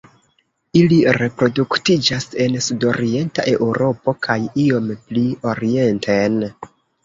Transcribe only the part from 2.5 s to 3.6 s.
sudorienta